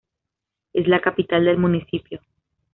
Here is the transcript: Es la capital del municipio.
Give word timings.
Es 0.73 0.87
la 0.87 0.99
capital 0.99 1.45
del 1.45 1.59
municipio. 1.59 2.21